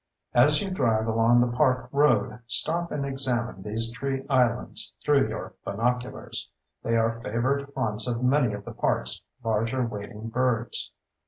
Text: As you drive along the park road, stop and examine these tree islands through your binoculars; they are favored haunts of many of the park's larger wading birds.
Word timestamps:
As 0.33 0.59
you 0.63 0.71
drive 0.71 1.05
along 1.05 1.39
the 1.41 1.55
park 1.55 1.87
road, 1.91 2.39
stop 2.47 2.91
and 2.91 3.05
examine 3.05 3.61
these 3.61 3.91
tree 3.91 4.25
islands 4.31 4.91
through 5.05 5.29
your 5.29 5.53
binoculars; 5.63 6.49
they 6.81 6.95
are 6.97 7.21
favored 7.21 7.71
haunts 7.75 8.07
of 8.09 8.23
many 8.23 8.51
of 8.53 8.65
the 8.65 8.73
park's 8.73 9.21
larger 9.43 9.85
wading 9.85 10.29
birds. 10.29 10.91